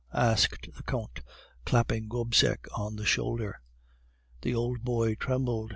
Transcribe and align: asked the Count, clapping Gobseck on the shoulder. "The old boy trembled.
asked 0.15 0.65
the 0.75 0.81
Count, 0.81 1.21
clapping 1.63 2.07
Gobseck 2.07 2.65
on 2.75 2.95
the 2.95 3.05
shoulder. 3.05 3.61
"The 4.41 4.55
old 4.55 4.81
boy 4.83 5.13
trembled. 5.13 5.69